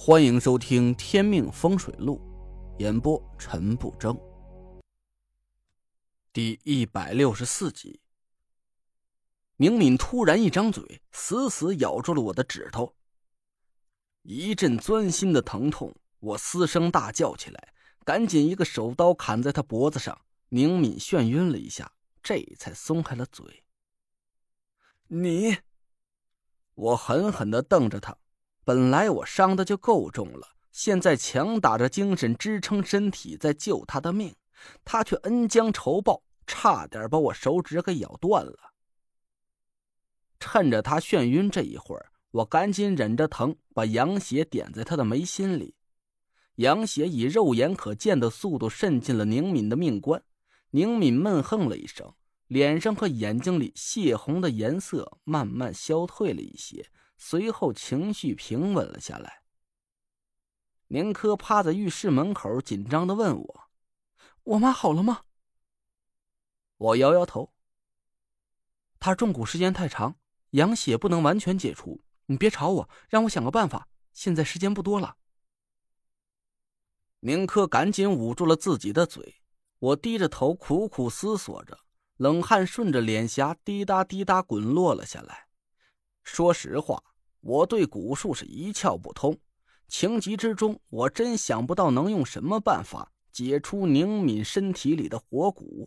[0.00, 2.20] 欢迎收听《天命风水录》，
[2.80, 4.16] 演播陈不争。
[6.32, 8.00] 第一百六十四集，
[9.56, 12.94] 宁敏突然一张嘴，死死咬住了我的指头。
[14.22, 17.74] 一阵钻心的疼痛，我嘶声大叫起来，
[18.04, 20.16] 赶紧一个手刀砍在他脖子上。
[20.50, 21.92] 宁敏眩晕了一下，
[22.22, 23.64] 这才松开了嘴。
[25.08, 25.58] 你，
[26.74, 28.16] 我狠狠的瞪着他。
[28.68, 34.34] 本来我伤的就够重了，现在强打着精神支撑身体在救他的命，
[34.84, 38.74] 他却恩将仇报，差点把我手指给咬断了。
[40.38, 45.74] 趁着他眩晕这一会儿，我赶紧忍着疼把羊血点在他的眉心里，
[46.56, 50.22] 羊血以肉眼可见的速度渗进了宁敏的命关。
[50.72, 52.12] 宁敏闷哼了一声，
[52.48, 56.86] 脸上和眼睛里血红的颜色慢慢消退了一些。
[57.18, 59.42] 随后情绪平稳了下来。
[60.86, 63.68] 宁珂趴在浴室门口，紧张的问我
[64.44, 65.24] ：“我妈好了吗？”
[66.78, 67.52] 我摇摇头。
[69.00, 70.16] 她中蛊时间太长，
[70.50, 72.00] 羊血不能完全解除。
[72.26, 73.88] 你别吵我，让我想个办法。
[74.12, 75.16] 现在时间不多了。
[77.20, 79.42] 宁珂赶紧捂住了自己的嘴。
[79.80, 81.78] 我低着头苦苦思索着，
[82.16, 85.48] 冷汗顺着脸颊滴答滴答滚落了下来。
[86.24, 87.02] 说实话，
[87.48, 89.38] 我对蛊术是一窍不通。
[89.88, 95.86] 情急之中，我真想不到能用什么办法解除宁敏身体里的活蛊。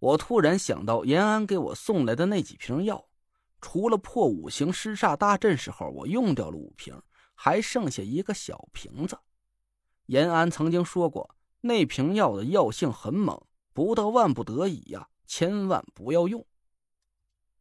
[0.00, 3.08] 我突然想到延安给我送来的那几瓶药，
[3.60, 7.00] 除了破五行尸煞大阵时候我用掉了五瓶，
[7.36, 9.16] 还剩下一个小瓶子。
[10.06, 13.40] 延安曾经说过，那瓶药的药性很猛，
[13.72, 16.44] 不到万不得已呀，千万不要用。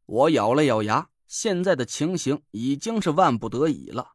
[0.07, 1.07] 我咬了咬牙。
[1.29, 4.13] 现在的情形已经是万不得已了，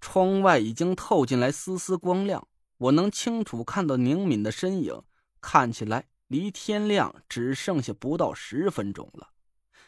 [0.00, 2.46] 窗外已经透进来丝丝光亮，
[2.78, 5.02] 我能清楚看到宁敏的身影，
[5.40, 9.30] 看起来离天亮只剩下不到十分钟了。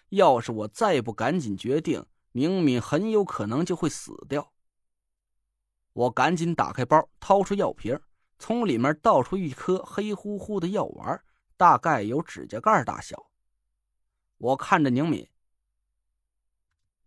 [0.08, 4.52] 要是我再不赶紧决定，宁敏很有可能就会死掉。
[5.92, 7.96] 我赶紧打开包，掏出药瓶，
[8.40, 11.22] 从里面倒出一颗黑乎乎的药丸，
[11.56, 13.30] 大概有指甲盖大小。
[14.38, 15.28] 我看着宁敏。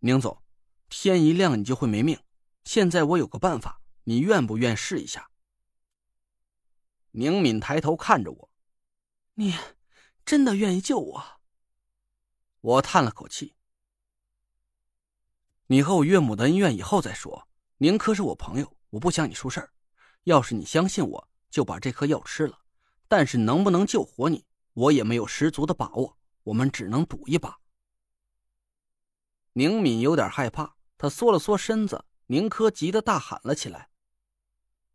[0.02, 0.42] 宁总，
[0.88, 2.18] 天一亮你就会没命。
[2.64, 5.30] 现在我有个办法，你愿不愿试一下？
[7.10, 8.50] 宁敏抬头看着我，
[9.34, 9.54] 你
[10.24, 11.22] 真的愿意救我？
[12.62, 13.54] 我叹了口气。
[15.66, 17.46] 你和我岳母的恩怨以后再说。
[17.76, 19.70] 宁珂是我朋友，我不想你出事儿。
[20.24, 22.58] 要是你相信我，就把这颗药吃了。
[23.06, 26.16] 但是能不能救活你，我也没有十足的把握。
[26.42, 27.59] 我们只能赌一把。
[29.60, 32.06] 宁敏有点害怕，他缩了缩身子。
[32.28, 33.90] 宁珂急得大喊了起来：“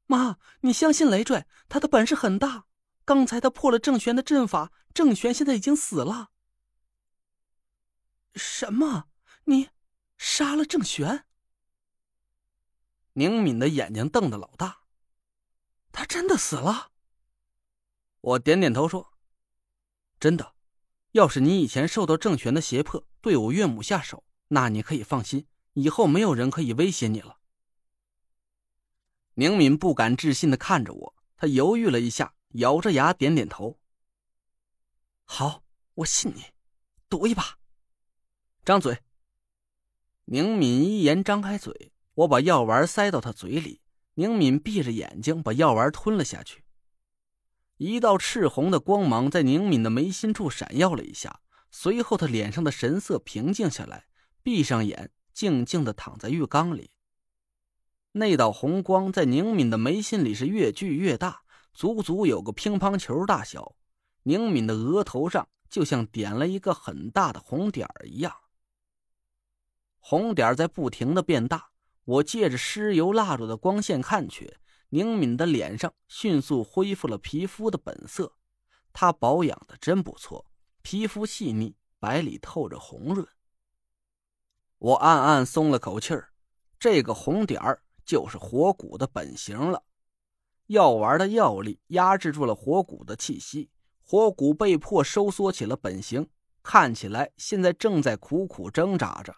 [0.08, 2.66] 妈，你相信累赘，他的本事很大。
[3.04, 6.32] 刚才他破了郑玄的阵法，郑玄现在已经死了。
[8.34, 9.10] ”“什么？
[9.44, 9.70] 你
[10.18, 11.26] 杀了郑玄？”
[13.14, 14.80] 宁敏的眼睛瞪得老大。
[15.94, 16.90] “他真的死了？”
[18.22, 19.14] 我点点头说
[20.20, 20.56] ：“真的。
[21.12, 27.38] 要是你以前受到郑玄的胁迫，对我岳母下手。”那你可以放心，以后没有人可以威胁你了。
[29.36, 33.80] 宁敏不敢置信的看着我，他犹豫了一下，咬着牙点点头。
[35.26, 35.64] 好，
[35.96, 36.44] 我信你，
[37.10, 37.58] 赌一把。
[38.64, 39.02] 张嘴。
[40.26, 43.82] 宁敏一言张开嘴，我把药丸塞到他嘴里。
[44.16, 46.64] 宁敏闭着眼睛把药丸吞了下去。
[47.78, 54.08] 一道赤红的光芒在宁敏的眉心处闪耀了一下，随后他脸上的神色平静下来。
[54.46, 56.92] 闭上眼，静静的躺在浴缸里。
[58.12, 61.42] 那道红光在宁敏的眉心里是越聚越大，
[61.74, 63.76] 足足有个乒乓球大小。
[64.22, 68.32] 宁敏的额头上就像点了一个很大的红点儿一样。
[69.98, 71.72] 红点儿在不停的变大。
[72.04, 74.58] 我借着尸油蜡烛的光线看去，
[74.90, 78.32] 宁敏的脸上迅速恢复了皮肤的本色。
[78.94, 80.46] 她保养的真不错，
[80.84, 83.28] 皮肤细腻，白里透着红润。
[84.86, 86.30] 我暗暗松了口气儿，
[86.78, 89.84] 这个红点儿就是火蛊的本形了。
[90.68, 93.72] 药丸的药力压制住了火蛊的气息，
[94.04, 96.30] 火蛊被迫收缩起了本形，
[96.62, 99.36] 看起来现在正在苦苦挣扎着。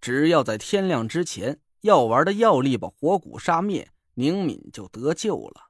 [0.00, 5.68] 只要在天亮之前，药丸的药力把火蛊杀灭，宁敏就得救了。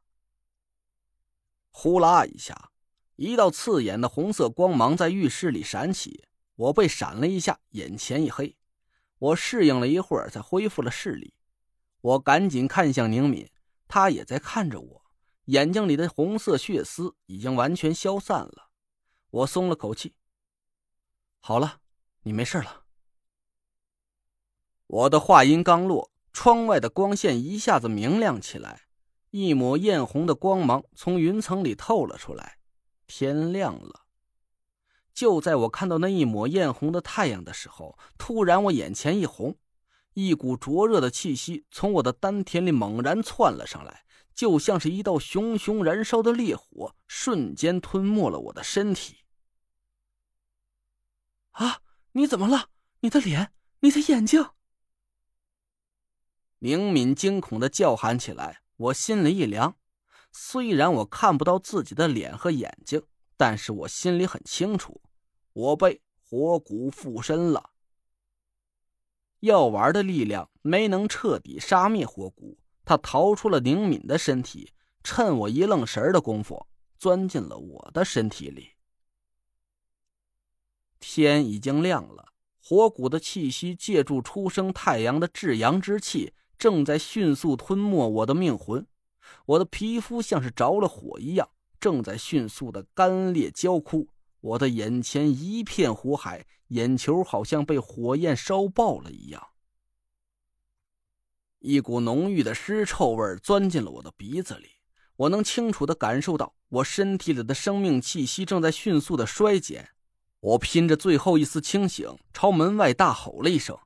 [1.72, 2.70] 呼啦一下，
[3.16, 6.28] 一道刺眼的红色光芒在浴室里闪起。
[6.62, 8.56] 我被闪了一下，眼前一黑。
[9.18, 11.34] 我适应了一会儿，才恢复了视力。
[12.00, 13.50] 我赶紧看向宁敏，
[13.88, 15.02] 他也在看着我，
[15.46, 18.70] 眼睛里的红色血丝已经完全消散了。
[19.30, 20.14] 我松了口气。
[21.40, 21.80] 好了，
[22.22, 22.84] 你没事了。
[24.86, 28.82] 我的话音刚落，窗外的光线一下子明亮起来，
[29.30, 32.58] 一抹艳红的光芒从云层里透了出来。
[33.08, 34.01] 天亮了。
[35.14, 39.56] 就在我看到那一抹艳红的太阳的时候，突然我眼前一红，
[40.14, 44.04] 一股灼热的气息从我的丹田里猛然窜了上来，
[44.34, 49.18] 就像是一道熊熊燃烧的烈火，瞬间吞没了我的身体。
[51.52, 51.80] 啊！
[52.12, 52.68] 你怎么了？
[53.00, 54.50] 你的脸，你的眼睛！
[56.58, 59.76] 明敏惊恐的叫喊起来，我心里一凉。
[60.30, 63.02] 虽然我看不到自己的脸和眼睛。
[63.44, 65.00] 但是我心里很清楚，
[65.52, 67.70] 我被火蛊附身了。
[69.40, 74.72] 药丸的力量没能彻底杀灭火蛊，他逃出了宁敏的身体，
[75.02, 76.68] 趁我一愣神的功夫，
[77.00, 78.74] 钻进了我的身体里。
[81.00, 82.28] 天已经亮了，
[82.62, 88.86] 火蛊的气息借助初升太阳的至阳之气，正在迅速吞没我的命魂。
[89.46, 91.51] 我的皮肤像是着了火一样。
[91.82, 94.06] 正在迅速的干裂焦枯，
[94.40, 99.48] 我的眼前一片火海，眼球好像被火焰烧爆了一样。
[101.58, 104.68] 一股浓郁的尸臭味钻进了我的鼻子里，
[105.16, 109.88] 我能清楚的感受到我身体里的生命气息正在迅速的衰减。
[110.38, 113.76] 我拼着最后一丝清醒，朝门外大吼了一声：“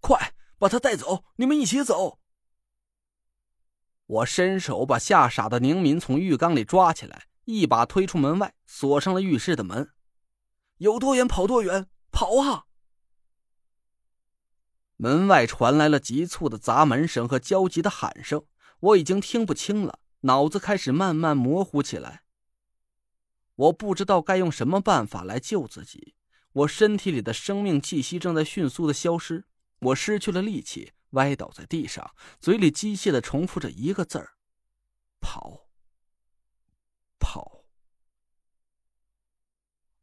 [0.00, 1.24] 快把他带走！
[1.36, 2.20] 你们一起走！”
[4.06, 9.90] 我伸手把吓傻的宁敏从浴缸里抓起来，一把推出门外，锁上了浴室的门。
[10.78, 12.66] 有多远跑多远，跑啊！
[14.96, 18.44] 门外传来了急促的砸门声和焦急的喊声，
[18.80, 22.22] 我已经听不清了，脑子开始慢慢模糊起来。
[23.56, 26.14] 我不知道该用什么办法来救自己，
[26.52, 29.46] 我身体里的生命气息正在迅速的消失，
[29.80, 30.92] 我失去了力气。
[31.16, 34.34] 歪倒在地上，嘴里机械的重复着一个字儿
[35.20, 35.66] ：“跑，
[37.18, 37.64] 跑。”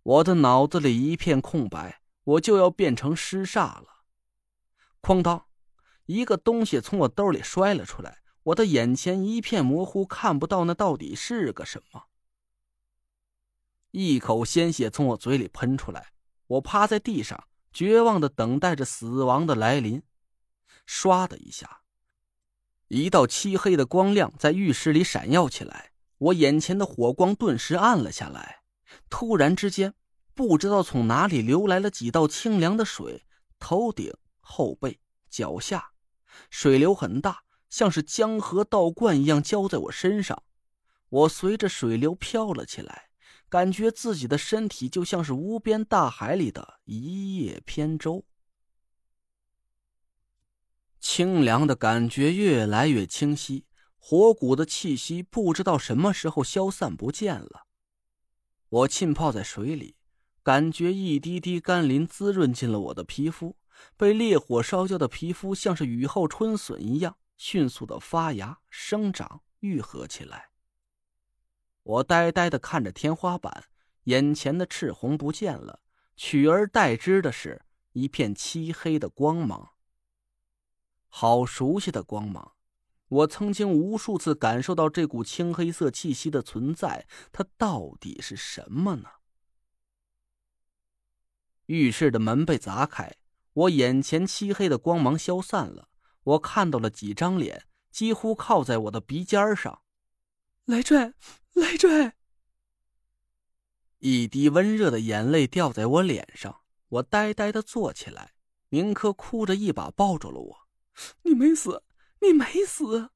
[0.04, 4.04] 我的脑子里一片空白，我就要变成尸煞了。
[5.02, 5.46] 哐当，
[6.06, 12.08] 一个东西从我兜里摔了出来，我的眼前一片模糊，看不到那到底是个什么。
[13.92, 16.14] 一口鲜血从我嘴里喷出来，
[16.48, 20.02] 我趴在地上，绝望的等待着死亡的来临。
[20.88, 21.82] 唰的一下，
[22.88, 28.64] 一道漆黑的光亮在浴室里闪耀起来，我眼前的火光顿时暗了下来。
[29.10, 29.94] 突然之间，
[30.34, 33.26] 不知道从哪里流来了几道清凉的水，
[33.60, 35.00] 头顶、后背、
[35.30, 35.92] 脚下，
[36.50, 40.44] 水流很大，像是江河倒灌一样浇在我身上。
[41.10, 43.10] 我随着水流飘了起来，
[43.50, 48.26] 感觉自己的身体就像是无边大海里的一叶扁舟。
[51.04, 53.66] 清凉的感觉越来越清晰，
[53.98, 57.68] 火蛊的气息不知道什么时候消散不见了。
[58.70, 59.98] 我浸泡在水里，
[60.42, 63.58] 感觉一滴滴甘霖滋润进了我的皮肤，
[63.98, 70.52] 被烈火烧焦的皮肤像是雨后春笋一样迅速的发芽、生长、愈合起来。
[71.84, 73.66] 我呆呆的看着天花板，
[74.06, 75.82] 眼前的赤红不见了，
[76.16, 77.62] 取而代之的是
[77.92, 79.73] 一片漆黑的光芒。
[81.16, 82.54] 好熟悉的光芒，
[83.08, 89.08] 我曾经无数次感受到这股青黑色气息的存在，它到底是什么呢？
[91.68, 93.16] 浴室的门被砸开，
[93.54, 95.88] 我眼前漆黑的光芒消散了，
[96.24, 99.84] 我看到了几张脸，几乎靠在我的鼻尖上。
[100.66, 101.14] 来拽，
[101.54, 102.16] 来拽！
[104.00, 108.34] 一滴温热的眼泪掉在我脸上，我呆呆的坐起来。
[108.70, 110.63] 宁珂哭着一把抱住了我。
[111.24, 111.84] 你没死，
[112.20, 113.10] 你没死。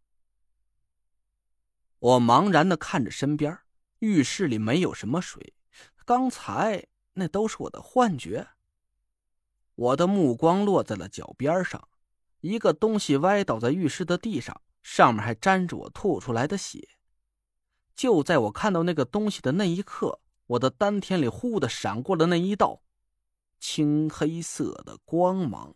[1.99, 3.59] 我茫然的看着身边，
[3.99, 5.53] 浴室里没有什么水，
[6.05, 8.49] 刚才那都是我的幻觉。
[9.75, 11.87] 我的目光落在了脚边上，
[12.41, 16.87] 一个东西歪倒在浴室的地上，上面还沾着我吐出来的血。
[17.95, 22.81] 就在我看到那个东西的那一刻，我的丹田里忽的闪过了那一道
[23.59, 25.75] 青黑色的光芒。